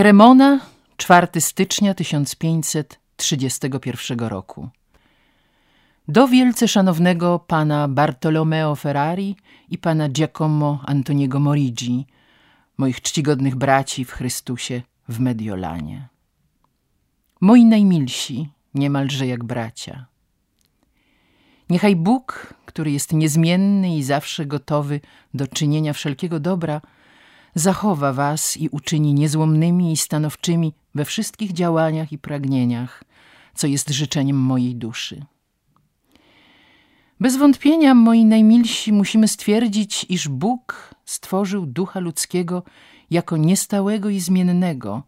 Cremona, 0.00 0.60
4 0.96 1.40
stycznia 1.40 1.94
1531 1.94 4.18
roku. 4.18 4.68
Do 6.08 6.28
wielce 6.28 6.68
szanownego 6.68 7.38
pana 7.38 7.88
Bartolomeo 7.88 8.76
Ferrari 8.76 9.36
i 9.70 9.78
pana 9.78 10.08
Giacomo 10.08 10.80
Antoniego 10.86 11.40
Morigi, 11.40 12.06
moich 12.78 13.00
czcigodnych 13.00 13.56
braci 13.56 14.04
w 14.04 14.10
Chrystusie 14.10 14.82
w 15.08 15.20
Mediolanie. 15.20 16.08
Moi 17.40 17.64
najmilsi, 17.64 18.48
niemalże 18.74 19.26
jak 19.26 19.44
bracia. 19.44 20.06
Niechaj 21.70 21.96
Bóg, 21.96 22.54
który 22.66 22.90
jest 22.90 23.12
niezmienny 23.12 23.96
i 23.96 24.02
zawsze 24.02 24.46
gotowy 24.46 25.00
do 25.34 25.46
czynienia 25.46 25.92
wszelkiego 25.92 26.40
dobra, 26.40 26.80
zachowa 27.54 28.12
was 28.12 28.56
i 28.56 28.68
uczyni 28.68 29.14
niezłomnymi 29.14 29.92
i 29.92 29.96
stanowczymi 29.96 30.74
we 30.94 31.04
wszystkich 31.04 31.52
działaniach 31.52 32.12
i 32.12 32.18
pragnieniach, 32.18 33.04
co 33.54 33.66
jest 33.66 33.90
życzeniem 33.90 34.36
mojej 34.36 34.76
duszy. 34.76 35.24
Bez 37.20 37.36
wątpienia, 37.36 37.94
moi 37.94 38.24
najmilsi, 38.24 38.92
musimy 38.92 39.28
stwierdzić, 39.28 40.06
iż 40.08 40.28
Bóg 40.28 40.94
stworzył 41.04 41.66
ducha 41.66 42.00
ludzkiego 42.00 42.62
jako 43.10 43.36
niestałego 43.36 44.08
i 44.08 44.20
zmiennego, 44.20 45.02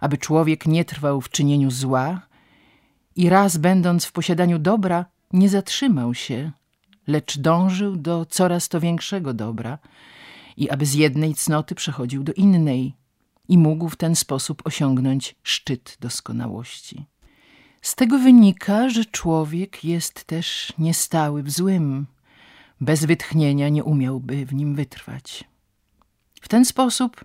aby 0.00 0.18
człowiek 0.18 0.66
nie 0.66 0.84
trwał 0.84 1.20
w 1.20 1.30
czynieniu 1.30 1.70
zła 1.70 2.20
i 3.16 3.28
raz 3.28 3.56
będąc 3.56 4.04
w 4.04 4.12
posiadaniu 4.12 4.58
dobra, 4.58 5.04
nie 5.32 5.48
zatrzymał 5.48 6.14
się, 6.14 6.52
lecz 7.06 7.38
dążył 7.38 7.96
do 7.96 8.26
coraz 8.26 8.68
to 8.68 8.80
większego 8.80 9.34
dobra 9.34 9.78
i 10.56 10.70
aby 10.70 10.86
z 10.86 10.94
jednej 10.94 11.34
cnoty 11.34 11.74
przechodził 11.74 12.22
do 12.22 12.32
innej 12.32 12.94
i 13.48 13.58
mógł 13.58 13.88
w 13.88 13.96
ten 13.96 14.16
sposób 14.16 14.62
osiągnąć 14.64 15.34
szczyt 15.42 15.96
doskonałości. 16.00 17.06
Z 17.82 17.94
tego 17.94 18.18
wynika, 18.18 18.88
że 18.88 19.04
człowiek 19.04 19.84
jest 19.84 20.24
też 20.24 20.72
niestały 20.78 21.42
w 21.42 21.50
złym. 21.50 22.06
Bez 22.80 23.04
wytchnienia 23.04 23.68
nie 23.68 23.84
umiałby 23.84 24.46
w 24.46 24.54
nim 24.54 24.74
wytrwać. 24.74 25.44
W 26.40 26.48
ten 26.48 26.64
sposób, 26.64 27.24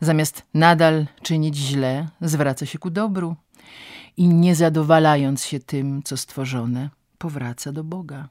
zamiast 0.00 0.42
nadal 0.54 1.06
czynić 1.22 1.56
źle, 1.56 2.08
zwraca 2.20 2.66
się 2.66 2.78
ku 2.78 2.90
dobru 2.90 3.36
i 4.16 4.28
nie 4.28 4.54
zadowalając 4.54 5.44
się 5.44 5.60
tym, 5.60 6.02
co 6.02 6.16
stworzone, 6.16 6.90
powraca 7.18 7.72
do 7.72 7.84
Boga. 7.84 8.28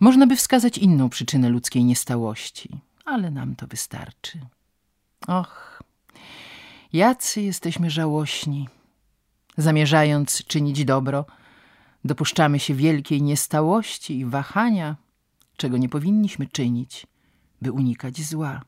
Można 0.00 0.26
by 0.26 0.36
wskazać 0.36 0.78
inną 0.78 1.08
przyczynę 1.08 1.48
ludzkiej 1.48 1.84
niestałości, 1.84 2.68
ale 3.04 3.30
nam 3.30 3.56
to 3.56 3.66
wystarczy. 3.66 4.40
Och, 5.26 5.82
jacy 6.92 7.42
jesteśmy 7.42 7.90
żałośni. 7.90 8.68
Zamierzając 9.56 10.44
czynić 10.44 10.84
dobro, 10.84 11.24
dopuszczamy 12.04 12.58
się 12.58 12.74
wielkiej 12.74 13.22
niestałości 13.22 14.18
i 14.18 14.24
wahania, 14.24 14.96
czego 15.56 15.76
nie 15.76 15.88
powinniśmy 15.88 16.46
czynić, 16.46 17.06
by 17.62 17.72
unikać 17.72 18.20
zła. 18.20 18.62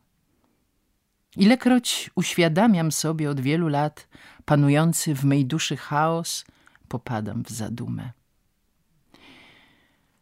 Ilekroć 1.37 2.11
uświadamiam 2.15 2.92
sobie 2.92 3.31
od 3.31 3.41
wielu 3.41 3.69
lat 3.69 4.09
panujący 4.45 5.15
w 5.15 5.25
mej 5.25 5.47
duszy 5.47 5.77
chaos, 5.77 6.45
popadam 6.89 7.42
w 7.45 7.51
zadumę. 7.51 8.17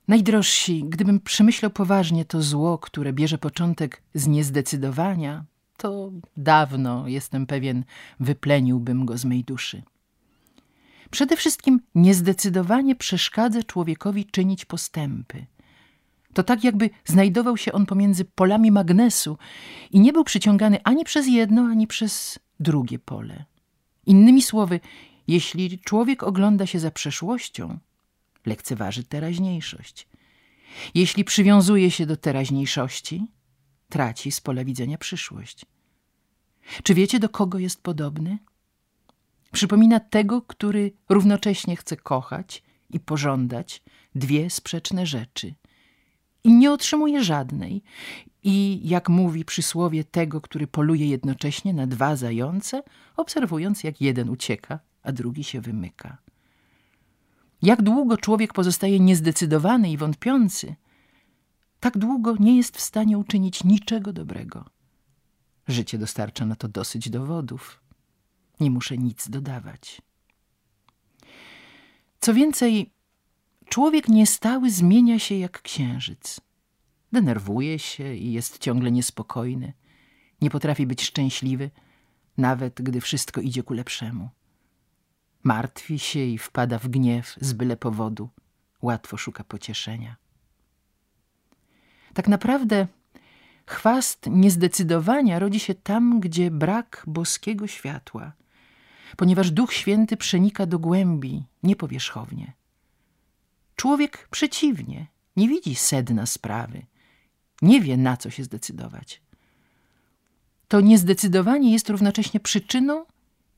Najdrożsi, 0.09 0.85
gdybym 0.85 1.21
przemyślał 1.21 1.71
poważnie 1.71 2.25
to 2.25 2.43
zło, 2.43 2.79
które 2.79 3.12
bierze 3.12 3.39
początek 3.39 4.03
z 4.15 4.27
niezdecydowania, 4.27 5.45
to 5.77 6.11
dawno, 6.37 7.09
jestem 7.09 7.47
pewien, 7.47 7.85
wypleniłbym 8.21 9.07
go 9.07 9.19
z 9.19 9.25
mej 9.25 9.45
duszy. 9.45 9.83
Przede 11.11 11.37
wszystkim 11.37 11.81
niezdecydowanie 11.95 12.97
przeszkadza 12.97 13.63
człowiekowi 13.63 14.25
czynić 14.25 14.64
postępy. 14.64 15.47
To 16.35 16.42
tak 16.42 16.64
jakby 16.64 16.91
znajdował 17.05 17.57
się 17.57 17.73
on 17.73 17.86
pomiędzy 17.86 18.25
polami 18.25 18.70
magnesu 18.70 19.39
i 19.91 20.01
nie 20.01 20.13
był 20.13 20.25
przyciągany 20.25 20.79
ani 20.85 21.05
przez 21.05 21.27
jedno, 21.27 21.63
ani 21.63 21.86
przez 21.86 22.39
drugie 22.61 22.98
pole. 22.98 23.45
Innymi 24.07 24.42
słowy, 24.42 24.80
jeśli 25.29 25.79
człowiek 25.79 26.23
ogląda 26.23 26.67
się 26.67 26.79
za 26.79 26.91
przeszłością, 26.91 27.79
lekceważy 28.46 29.05
teraźniejszość. 29.05 30.08
Jeśli 30.95 31.24
przywiązuje 31.24 31.90
się 31.90 32.07
do 32.07 32.17
teraźniejszości, 32.17 33.27
traci 33.89 34.33
z 34.33 34.40
pola 34.40 34.64
widzenia 34.64 34.98
przyszłość. 34.98 35.67
Czy 36.83 36.95
wiecie, 36.95 37.18
do 37.18 37.29
kogo 37.29 37.58
jest 37.58 37.83
podobny? 37.83 38.39
Przypomina 39.52 40.01
tego, 40.01 40.42
który 40.42 40.92
równocześnie 41.08 41.77
chce 41.77 41.96
kochać 41.96 42.62
i 42.90 43.01
pożądać 43.01 43.83
dwie 44.14 44.51
sprzeczne 44.51 45.06
rzeczy 45.06 45.55
i 46.46 46.52
nie 46.52 46.73
otrzymuje 46.73 47.24
żadnej. 47.24 47.83
I 48.42 48.80
jak 48.85 49.08
mówi 49.08 49.45
przysłowie 49.45 50.05
tego, 50.05 50.40
który 50.40 50.67
poluje 50.67 51.08
jednocześnie 51.08 51.74
na 51.74 51.86
dwa 51.86 52.17
zające, 52.17 52.83
obserwując 53.17 53.85
jak 53.85 54.01
jeden 54.01 54.30
ucieka, 54.30 54.79
a 55.02 55.12
drugi 55.12 55.45
się 55.45 55.61
wymyka. 55.61 56.18
Jak 57.62 57.83
długo 57.83 58.17
człowiek 58.17 58.52
pozostaje 58.52 59.00
niezdecydowany 59.00 59.90
i 59.90 59.96
wątpiący, 59.96 60.77
tak 61.80 61.98
długo 61.98 62.34
nie 62.40 62.56
jest 62.56 62.77
w 62.77 62.80
stanie 62.80 63.18
uczynić 63.18 63.64
niczego 63.64 64.12
dobrego. 64.12 64.64
Życie 65.68 65.98
dostarcza 65.98 66.46
na 66.46 66.56
to 66.56 66.68
dosyć 66.68 67.11
dowodów. 67.11 67.80
Nie 68.61 68.70
muszę 68.70 68.98
nic 68.98 69.28
dodawać. 69.28 70.02
Co 72.20 72.34
więcej, 72.34 72.92
człowiek 73.68 74.08
niestały 74.08 74.70
zmienia 74.70 75.18
się 75.18 75.34
jak 75.34 75.62
księżyc. 75.62 76.40
Denerwuje 77.12 77.78
się 77.78 78.14
i 78.14 78.33
jest 78.33 78.58
ciągle 78.58 78.92
niespokojny. 78.92 79.73
Nie 80.40 80.50
potrafi 80.50 80.86
być 80.86 81.02
szczęśliwy, 81.02 81.70
nawet 82.38 82.83
gdy 82.83 83.00
wszystko 83.00 83.40
idzie 83.40 83.62
ku 83.62 83.74
lepszemu. 83.74 84.28
Martwi 85.46 85.98
się 85.98 86.20
i 86.20 86.39
wpada 86.39 86.79
w 86.79 86.89
gniew 86.89 87.36
z 87.40 87.52
byle 87.52 87.77
powodu. 87.77 88.29
Łatwo 88.83 89.17
szuka 89.17 89.45
pocieszenia. 89.45 90.17
Tak 92.14 92.29
naprawdę 92.29 92.86
chwast 93.67 94.27
niezdecydowania 94.30 95.39
rodzi 95.39 95.61
się 95.61 95.74
tam, 95.74 96.20
gdzie 96.20 96.51
brak 96.51 97.05
boskiego 97.06 97.67
światła, 97.67 98.33
ponieważ 99.17 99.51
Duch 99.51 99.73
Święty 99.73 100.17
przenika 100.17 100.67
do 100.67 100.79
głębi, 100.79 101.45
nie 101.62 101.77
powierzchownie. 101.77 102.52
Człowiek 103.77 104.29
przeciwnie, 104.30 105.06
nie 105.36 105.48
widzi 105.48 105.74
sedna 105.74 106.27
sprawy, 106.27 106.86
nie 107.62 107.80
wie 107.80 107.96
na 107.96 108.17
co 108.17 108.30
się 108.30 108.45
zdecydować. 108.45 109.23
To 110.68 110.80
niezdecydowanie 110.80 111.73
jest 111.73 111.90
równocześnie 111.90 112.40
przyczyną 112.40 113.06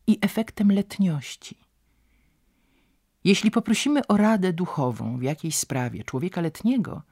i 0.06 0.18
efektem 0.20 0.72
letniości. 0.72 1.67
Jeśli 3.28 3.50
poprosimy 3.50 4.06
o 4.06 4.16
radę 4.16 4.52
duchową 4.52 5.18
w 5.18 5.22
jakiejś 5.22 5.56
sprawie 5.56 6.04
człowieka 6.04 6.40
letniego, 6.40 7.02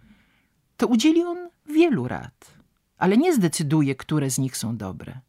to 0.76 0.86
udzieli 0.86 1.22
on 1.22 1.48
wielu 1.66 2.08
rad, 2.08 2.54
ale 2.98 3.16
nie 3.16 3.34
zdecyduje, 3.34 3.94
które 3.94 4.30
z 4.30 4.38
nich 4.38 4.56
są 4.56 4.76
dobre. 4.76 5.20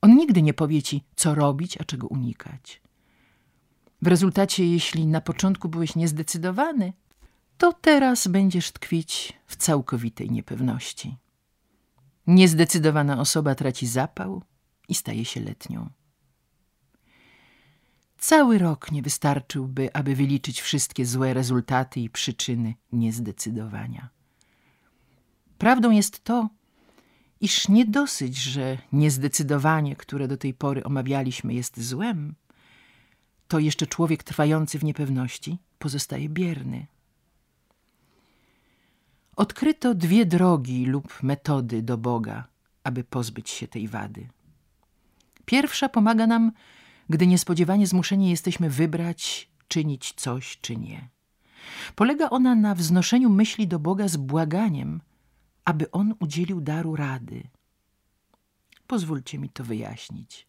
On 0.00 0.16
nigdy 0.16 0.42
nie 0.42 0.54
powie 0.54 0.82
ci, 0.82 1.04
co 1.16 1.34
robić, 1.34 1.78
a 1.80 1.84
czego 1.84 2.06
unikać. 2.06 2.82
W 4.02 4.06
rezultacie, 4.06 4.66
jeśli 4.66 5.06
na 5.06 5.20
początku 5.20 5.68
byłeś 5.68 5.96
niezdecydowany, 5.96 6.92
to 7.58 7.72
teraz 7.72 8.28
będziesz 8.28 8.72
tkwić 8.72 9.32
w 9.46 9.56
całkowitej 9.56 10.30
niepewności. 10.30 11.16
Niezdecydowana 12.26 13.20
osoba 13.20 13.54
traci 13.54 13.86
zapał 13.86 14.42
i 14.88 14.94
staje 14.94 15.24
się 15.24 15.40
letnią. 15.40 15.90
Cały 18.22 18.58
rok 18.58 18.92
nie 18.92 19.02
wystarczyłby, 19.02 19.94
aby 19.94 20.14
wyliczyć 20.14 20.60
wszystkie 20.60 21.06
złe 21.06 21.34
rezultaty 21.34 22.00
i 22.00 22.10
przyczyny 22.10 22.74
niezdecydowania. 22.92 24.08
Prawdą 25.58 25.90
jest 25.90 26.24
to, 26.24 26.48
iż 27.40 27.68
nie 27.68 27.84
dosyć, 27.84 28.36
że 28.36 28.78
niezdecydowanie, 28.92 29.96
które 29.96 30.28
do 30.28 30.36
tej 30.36 30.54
pory 30.54 30.84
omawialiśmy, 30.84 31.54
jest 31.54 31.80
złem, 31.80 32.34
to 33.48 33.58
jeszcze 33.58 33.86
człowiek 33.86 34.22
trwający 34.22 34.78
w 34.78 34.84
niepewności 34.84 35.58
pozostaje 35.78 36.28
bierny. 36.28 36.86
Odkryto 39.36 39.94
dwie 39.94 40.26
drogi 40.26 40.86
lub 40.86 41.22
metody 41.22 41.82
do 41.82 41.98
Boga, 41.98 42.48
aby 42.84 43.04
pozbyć 43.04 43.50
się 43.50 43.68
tej 43.68 43.88
wady. 43.88 44.28
Pierwsza 45.44 45.88
pomaga 45.88 46.26
nam 46.26 46.52
gdy 47.10 47.26
niespodziewanie 47.26 47.86
zmuszeni 47.86 48.30
jesteśmy 48.30 48.70
wybrać, 48.70 49.50
czynić 49.68 50.12
coś 50.16 50.58
czy 50.60 50.76
nie. 50.76 51.08
Polega 51.94 52.30
ona 52.30 52.54
na 52.54 52.74
wznoszeniu 52.74 53.30
myśli 53.30 53.68
do 53.68 53.78
Boga 53.78 54.08
z 54.08 54.16
błaganiem, 54.16 55.00
aby 55.64 55.90
On 55.90 56.14
udzielił 56.20 56.60
daru 56.60 56.96
rady. 56.96 57.42
pozwólcie 58.86 59.38
mi 59.38 59.48
to 59.48 59.64
wyjaśnić. 59.64 60.46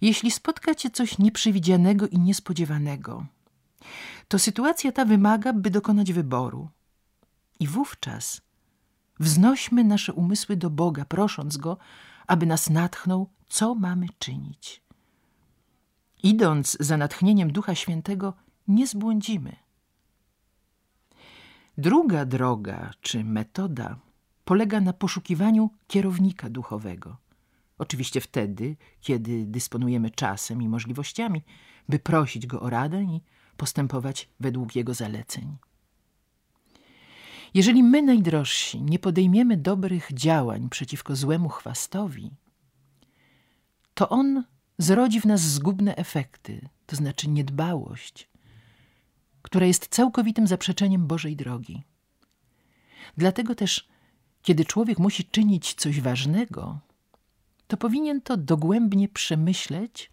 Jeśli 0.00 0.30
spotkacie 0.30 0.90
coś 0.90 1.18
nieprzewidzianego 1.18 2.08
i 2.08 2.18
niespodziewanego, 2.18 3.26
to 4.28 4.38
sytuacja 4.38 4.92
ta 4.92 5.04
wymaga, 5.04 5.52
by 5.52 5.70
dokonać 5.70 6.12
wyboru. 6.12 6.68
I 7.60 7.66
wówczas 7.66 8.40
wznośmy 9.20 9.84
nasze 9.84 10.12
umysły 10.12 10.56
do 10.56 10.70
Boga, 10.70 11.04
prosząc 11.04 11.56
Go, 11.56 11.78
aby 12.26 12.46
nas 12.46 12.70
natchnął, 12.70 13.30
co 13.48 13.74
mamy 13.74 14.06
czynić. 14.18 14.83
Idąc 16.24 16.76
za 16.80 16.96
natchnieniem 16.96 17.52
Ducha 17.52 17.74
Świętego, 17.74 18.34
nie 18.68 18.86
zbłądzimy. 18.86 19.56
Druga 21.78 22.24
droga 22.24 22.90
czy 23.00 23.24
metoda 23.24 23.96
polega 24.44 24.80
na 24.80 24.92
poszukiwaniu 24.92 25.70
kierownika 25.86 26.50
duchowego. 26.50 27.16
Oczywiście 27.78 28.20
wtedy, 28.20 28.76
kiedy 29.00 29.46
dysponujemy 29.46 30.10
czasem 30.10 30.62
i 30.62 30.68
możliwościami, 30.68 31.42
by 31.88 31.98
prosić 31.98 32.46
go 32.46 32.60
o 32.60 32.70
radę 32.70 33.02
i 33.02 33.20
postępować 33.56 34.28
według 34.40 34.76
jego 34.76 34.94
zaleceń. 34.94 35.56
Jeżeli 37.54 37.82
my, 37.82 38.02
najdrożsi, 38.02 38.82
nie 38.82 38.98
podejmiemy 38.98 39.56
dobrych 39.56 40.12
działań 40.12 40.68
przeciwko 40.68 41.16
złemu 41.16 41.48
chwastowi, 41.48 42.30
to 43.94 44.08
on 44.08 44.44
zrodzi 44.78 45.20
w 45.20 45.24
nas 45.24 45.40
zgubne 45.40 45.96
efekty, 45.96 46.68
to 46.86 46.96
znaczy 46.96 47.28
niedbałość, 47.28 48.28
która 49.42 49.66
jest 49.66 49.88
całkowitym 49.88 50.46
zaprzeczeniem 50.46 51.06
Bożej 51.06 51.36
drogi. 51.36 51.82
Dlatego 53.16 53.54
też, 53.54 53.88
kiedy 54.42 54.64
człowiek 54.64 54.98
musi 54.98 55.24
czynić 55.24 55.74
coś 55.74 56.00
ważnego, 56.00 56.80
to 57.66 57.76
powinien 57.76 58.20
to 58.20 58.36
dogłębnie 58.36 59.08
przemyśleć 59.08 60.10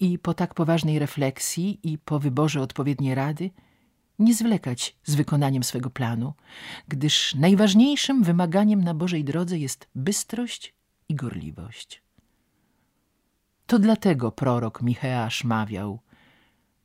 i 0.00 0.18
po 0.18 0.34
tak 0.34 0.54
poważnej 0.54 0.98
refleksji 0.98 1.80
i 1.82 1.98
po 1.98 2.18
wyborze 2.18 2.60
odpowiedniej 2.60 3.14
rady 3.14 3.50
nie 4.18 4.34
zwlekać 4.34 4.96
z 5.04 5.14
wykonaniem 5.14 5.64
swego 5.64 5.90
planu, 5.90 6.32
gdyż 6.88 7.34
najważniejszym 7.34 8.22
wymaganiem 8.22 8.84
na 8.84 8.94
Bożej 8.94 9.24
drodze 9.24 9.58
jest 9.58 9.88
bystrość 9.94 10.74
i 11.08 11.14
gorliwość. 11.14 12.05
To 13.66 13.78
dlatego 13.78 14.32
prorok 14.32 14.82
Micheasz 14.82 15.44
mawiał 15.44 16.00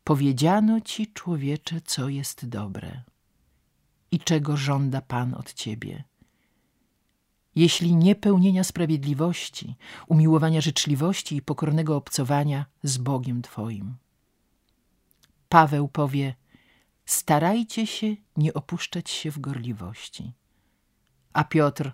Powiedziano 0.03 0.81
ci, 0.81 1.07
człowiecze, 1.13 1.81
co 1.81 2.09
jest 2.09 2.45
dobre 2.49 3.03
i 4.11 4.19
czego 4.19 4.57
żąda 4.57 5.01
Pan 5.01 5.33
od 5.33 5.53
ciebie. 5.53 6.03
Jeśli 7.55 7.95
nie 7.95 8.15
pełnienia 8.15 8.63
sprawiedliwości, 8.63 9.75
umiłowania 10.07 10.61
życzliwości 10.61 11.35
i 11.35 11.41
pokornego 11.41 11.95
obcowania 11.95 12.65
z 12.83 12.97
Bogiem 12.97 13.41
Twoim. 13.41 13.95
Paweł 15.49 15.87
powie, 15.87 16.35
starajcie 17.05 17.87
się 17.87 18.15
nie 18.37 18.53
opuszczać 18.53 19.09
się 19.09 19.31
w 19.31 19.39
gorliwości. 19.39 20.33
A 21.33 21.43
Piotr, 21.43 21.91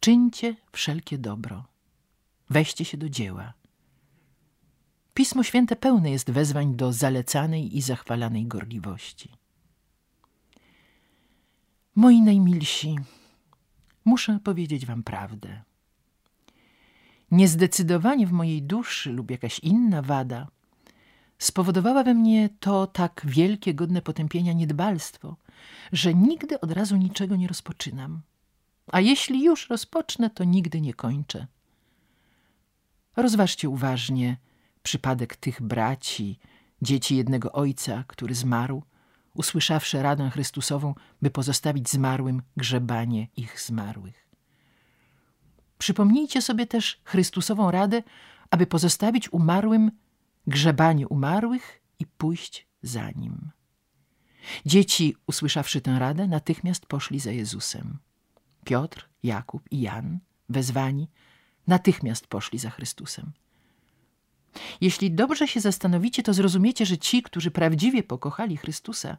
czyńcie 0.00 0.56
wszelkie 0.72 1.18
dobro, 1.18 1.64
weźcie 2.50 2.84
się 2.84 2.96
do 2.98 3.08
dzieła. 3.08 3.61
Pismo 5.14 5.42
Święte 5.42 5.76
pełne 5.76 6.10
jest 6.10 6.30
wezwań 6.30 6.74
do 6.76 6.92
zalecanej 6.92 7.76
i 7.76 7.82
zachwalanej 7.82 8.46
gorliwości. 8.46 9.28
Moi 11.94 12.20
najmilsi, 12.20 12.96
muszę 14.04 14.38
powiedzieć 14.44 14.86
wam 14.86 15.02
prawdę. 15.02 15.62
Niezdecydowanie 17.30 18.26
w 18.26 18.32
mojej 18.32 18.62
duszy 18.62 19.12
lub 19.12 19.30
jakaś 19.30 19.58
inna 19.58 20.02
wada 20.02 20.48
spowodowała 21.38 22.04
we 22.04 22.14
mnie 22.14 22.48
to 22.60 22.86
tak 22.86 23.22
wielkie, 23.24 23.74
godne 23.74 24.02
potępienia 24.02 24.52
niedbalstwo, 24.52 25.36
że 25.92 26.14
nigdy 26.14 26.60
od 26.60 26.72
razu 26.72 26.96
niczego 26.96 27.36
nie 27.36 27.48
rozpoczynam. 27.48 28.20
A 28.86 29.00
jeśli 29.00 29.44
już 29.44 29.68
rozpocznę, 29.68 30.30
to 30.30 30.44
nigdy 30.44 30.80
nie 30.80 30.94
kończę. 30.94 31.46
Rozważcie 33.16 33.68
uważnie, 33.68 34.36
przypadek 34.82 35.36
tych 35.36 35.62
braci, 35.62 36.38
dzieci 36.82 37.16
jednego 37.16 37.52
ojca, 37.52 38.04
który 38.06 38.34
zmarł, 38.34 38.82
usłyszawszy 39.34 40.02
radę 40.02 40.30
Chrystusową, 40.30 40.94
by 41.22 41.30
pozostawić 41.30 41.90
zmarłym 41.90 42.42
grzebanie 42.56 43.28
ich 43.36 43.60
zmarłych. 43.60 44.28
Przypomnijcie 45.78 46.42
sobie 46.42 46.66
też 46.66 47.00
Chrystusową 47.04 47.70
radę, 47.70 48.02
aby 48.50 48.66
pozostawić 48.66 49.32
umarłym 49.32 49.90
grzebanie 50.46 51.08
umarłych 51.08 51.82
i 51.98 52.06
pójść 52.06 52.66
za 52.82 53.10
nim. 53.10 53.50
Dzieci, 54.66 55.16
usłyszawszy 55.26 55.80
tę 55.80 55.98
radę, 55.98 56.28
natychmiast 56.28 56.86
poszli 56.86 57.20
za 57.20 57.30
Jezusem. 57.30 57.98
Piotr, 58.64 59.08
Jakub 59.22 59.62
i 59.70 59.80
Jan, 59.80 60.18
wezwani, 60.48 61.08
natychmiast 61.66 62.26
poszli 62.26 62.58
za 62.58 62.70
Chrystusem. 62.70 63.32
Jeśli 64.80 65.10
dobrze 65.10 65.48
się 65.48 65.60
zastanowicie, 65.60 66.22
to 66.22 66.34
zrozumiecie, 66.34 66.86
że 66.86 66.98
ci, 66.98 67.22
którzy 67.22 67.50
prawdziwie 67.50 68.02
pokochali 68.02 68.56
Chrystusa, 68.56 69.16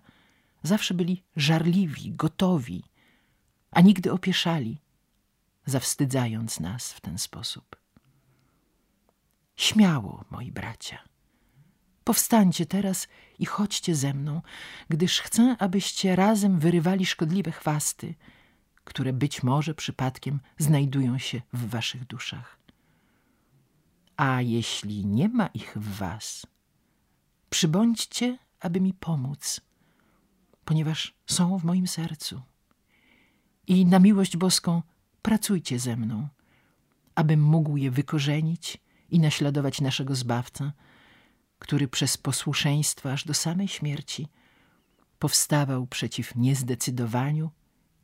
zawsze 0.64 0.94
byli 0.94 1.24
żarliwi, 1.36 2.12
gotowi, 2.12 2.84
a 3.72 3.82
nigdy 3.82 4.12
opieszali, 4.12 4.82
zawstydzając 5.66 6.60
nas 6.60 6.94
w 6.94 7.02
ten 7.02 7.18
sposób. 7.18 7.76
Śmiało, 9.56 10.26
moi 10.32 10.52
bracia. 10.52 11.00
Powstańcie 12.04 12.66
teraz 12.66 13.08
i 13.40 13.46
chodźcie 13.46 13.96
ze 13.96 14.14
mną, 14.14 14.42
gdyż 14.90 15.20
chcę, 15.20 15.56
abyście 15.60 16.16
razem 16.16 16.60
wyrywali 16.60 17.06
szkodliwe 17.06 17.52
chwasty, 17.52 18.16
które 18.84 19.14
być 19.14 19.44
może 19.44 19.74
przypadkiem 19.74 20.40
znajdują 20.58 21.18
się 21.18 21.42
w 21.54 21.70
waszych 21.70 22.06
duszach. 22.06 22.63
A 24.24 24.42
jeśli 24.42 25.06
nie 25.06 25.30
ma 25.30 25.48
ich 25.48 25.78
w 25.78 25.98
was, 25.98 26.46
przybądźcie, 27.50 28.38
aby 28.60 28.82
mi 28.82 28.94
pomóc, 28.94 29.62
ponieważ 30.66 31.14
są 31.26 31.58
w 31.60 31.64
moim 31.64 31.88
sercu. 31.88 32.42
I 33.68 33.86
na 33.86 34.00
miłość 34.00 34.38
boską 34.38 34.82
pracujcie 35.22 35.80
ze 35.80 35.96
mną, 35.96 36.28
abym 37.16 37.44
mógł 37.44 37.78
je 37.78 37.92
wykorzenić 37.92 38.78
i 39.10 39.20
naśladować 39.20 39.82
naszego 39.82 40.16
Zbawcę, 40.16 40.72
który 41.60 41.88
przez 41.88 42.18
posłuszeństwo 42.18 43.12
aż 43.12 43.26
do 43.26 43.34
samej 43.34 43.68
śmierci 43.68 44.28
powstawał 45.20 45.88
przeciw 45.88 46.36
niezdecydowaniu 46.36 47.52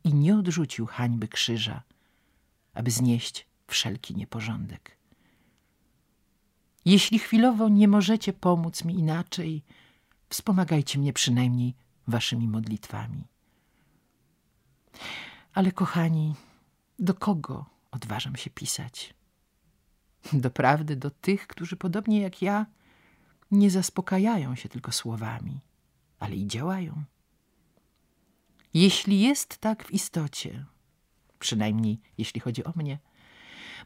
i 0.04 0.14
nie 0.14 0.36
odrzucił 0.36 0.86
hańby 0.86 1.28
krzyża, 1.28 1.82
aby 2.74 2.90
znieść 2.90 3.46
wszelki 3.66 4.16
nieporządek. 4.16 4.99
Jeśli 6.84 7.18
chwilowo 7.18 7.68
nie 7.68 7.88
możecie 7.88 8.32
pomóc 8.32 8.84
mi 8.84 8.94
inaczej, 8.94 9.62
wspomagajcie 10.28 10.98
mnie 10.98 11.12
przynajmniej 11.12 11.74
waszymi 12.06 12.48
modlitwami. 12.48 13.24
Ale 15.54 15.72
kochani, 15.72 16.34
do 16.98 17.14
kogo 17.14 17.66
odważam 17.90 18.36
się 18.36 18.50
pisać? 18.50 19.14
Doprawdy 20.32 20.96
do 20.96 21.10
tych, 21.10 21.46
którzy 21.46 21.76
podobnie 21.76 22.20
jak 22.20 22.42
ja 22.42 22.66
nie 23.50 23.70
zaspokajają 23.70 24.54
się 24.54 24.68
tylko 24.68 24.92
słowami, 24.92 25.60
ale 26.18 26.36
i 26.36 26.46
działają. 26.46 27.04
Jeśli 28.74 29.20
jest 29.20 29.58
tak 29.58 29.84
w 29.84 29.90
istocie, 29.90 30.64
przynajmniej 31.38 32.00
jeśli 32.18 32.40
chodzi 32.40 32.64
o 32.64 32.72
mnie, 32.76 32.98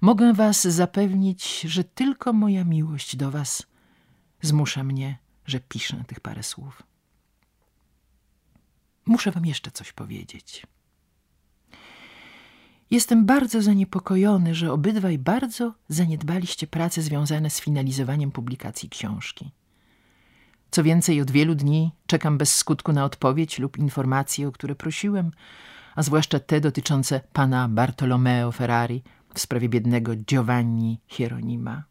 Mogę 0.00 0.32
was 0.32 0.62
zapewnić, 0.62 1.60
że 1.60 1.84
tylko 1.84 2.32
moja 2.32 2.64
miłość 2.64 3.16
do 3.16 3.30
was 3.30 3.66
zmusza 4.42 4.84
mnie, 4.84 5.18
że 5.46 5.60
piszę 5.60 6.04
tych 6.06 6.20
parę 6.20 6.42
słów. 6.42 6.82
Muszę 9.06 9.30
wam 9.30 9.46
jeszcze 9.46 9.70
coś 9.70 9.92
powiedzieć. 9.92 10.66
Jestem 12.90 13.26
bardzo 13.26 13.62
zaniepokojony, 13.62 14.54
że 14.54 14.72
obydwaj 14.72 15.18
bardzo 15.18 15.74
zaniedbaliście 15.88 16.66
prace 16.66 17.02
związane 17.02 17.50
z 17.50 17.60
finalizowaniem 17.60 18.30
publikacji 18.30 18.88
książki. 18.88 19.50
Co 20.70 20.82
więcej, 20.82 21.20
od 21.20 21.30
wielu 21.30 21.54
dni 21.54 21.92
czekam 22.06 22.38
bez 22.38 22.56
skutku 22.56 22.92
na 22.92 23.04
odpowiedź 23.04 23.58
lub 23.58 23.78
informacje, 23.78 24.48
o 24.48 24.52
które 24.52 24.74
prosiłem, 24.74 25.30
a 25.94 26.02
zwłaszcza 26.02 26.40
te 26.40 26.60
dotyczące 26.60 27.20
pana 27.32 27.68
Bartolomeo 27.68 28.52
Ferrari, 28.52 29.02
w 29.34 29.40
sprawie 29.40 29.68
biednego 29.68 30.16
Giovanni 30.16 31.00
Hieronima. 31.06 31.84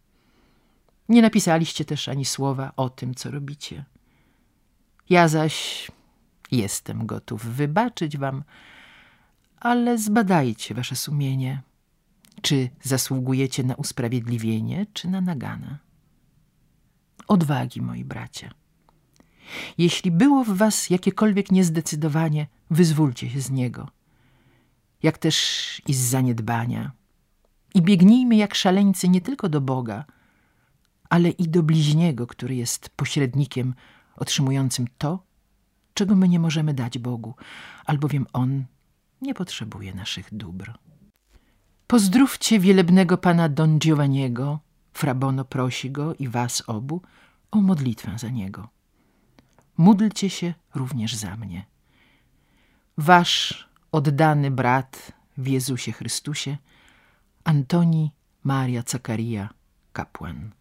Nie 1.09 1.21
napisaliście 1.21 1.85
też 1.85 2.09
ani 2.09 2.25
słowa 2.25 2.71
o 2.75 2.89
tym, 2.89 3.15
co 3.15 3.31
robicie. 3.31 3.85
Ja 5.09 5.27
zaś 5.27 5.87
jestem 6.51 7.05
gotów 7.05 7.45
wybaczyć 7.45 8.17
wam, 8.17 8.43
ale 9.59 9.97
zbadajcie 9.97 10.75
wasze 10.75 10.95
sumienie. 10.95 11.61
Czy 12.41 12.69
zasługujecie 12.81 13.63
na 13.63 13.75
usprawiedliwienie, 13.75 14.85
czy 14.93 15.07
na 15.07 15.21
nagana? 15.21 15.79
Odwagi, 17.27 17.81
moi 17.81 18.03
bracia. 18.03 18.49
Jeśli 19.77 20.11
było 20.11 20.43
w 20.43 20.57
was 20.57 20.89
jakiekolwiek 20.89 21.51
niezdecydowanie, 21.51 22.47
wyzwólcie 22.69 23.29
się 23.29 23.41
z 23.41 23.51
niego. 23.51 23.89
Jak 25.03 25.17
też 25.17 25.81
i 25.87 25.93
z 25.93 25.99
zaniedbania. 25.99 26.91
I 27.73 27.81
biegnijmy 27.81 28.35
jak 28.35 28.55
szaleńcy 28.55 29.09
nie 29.09 29.21
tylko 29.21 29.49
do 29.49 29.61
Boga, 29.61 30.05
ale 31.09 31.29
i 31.29 31.49
do 31.49 31.63
bliźniego, 31.63 32.27
który 32.27 32.55
jest 32.55 32.89
pośrednikiem 32.89 33.73
otrzymującym 34.15 34.87
to, 34.97 35.23
czego 35.93 36.15
my 36.15 36.27
nie 36.27 36.39
możemy 36.39 36.73
dać 36.73 36.97
Bogu, 36.97 37.35
albowiem 37.85 38.27
On 38.33 38.65
nie 39.21 39.33
potrzebuje 39.33 39.93
naszych 39.93 40.33
dóbr. 40.33 40.73
Pozdrówcie 41.87 42.59
wielebnego 42.59 43.17
pana 43.17 43.49
Don 43.49 43.79
Giovanniego, 43.79 44.59
Frabono 44.93 45.45
prosi 45.45 45.91
go 45.91 46.15
i 46.15 46.27
was 46.27 46.63
obu 46.67 47.01
o 47.51 47.61
modlitwę 47.61 48.19
za 48.19 48.29
niego. 48.29 48.69
Módlcie 49.77 50.29
się 50.29 50.53
również 50.75 51.15
za 51.15 51.35
mnie. 51.35 51.65
Wasz 52.97 53.69
oddany 53.91 54.51
brat 54.51 55.11
w 55.37 55.47
Jezusie 55.47 55.91
Chrystusie, 55.91 56.57
Antoni 57.43 58.11
Maria 58.43 58.83
Zakaria, 58.87 59.49
kapłan. 59.93 60.51